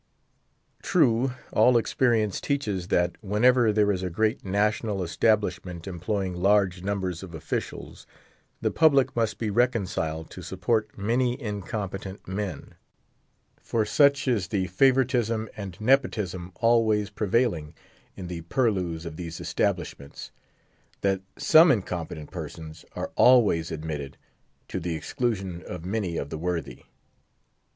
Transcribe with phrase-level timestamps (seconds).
[0.81, 7.21] True, all experience teaches that, whenever there is a great national establishment, employing large numbers
[7.21, 8.07] of officials,
[8.61, 12.73] the public must be reconciled to support many incompetent men;
[13.61, 17.75] for such is the favouritism and nepotism always prevailing
[18.17, 20.31] in the purlieus of these establishments,
[21.01, 24.17] that some incompetent persons are always admitted,
[24.67, 26.85] to the exclusion of many of the worthy.